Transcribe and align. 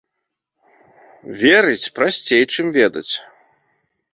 Верыць 1.43 1.91
прасцей, 1.99 2.43
чым 2.55 2.65
ведаць. 2.79 3.09